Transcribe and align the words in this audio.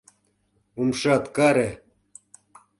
Умшат 0.79 1.23
каре! 1.35 1.69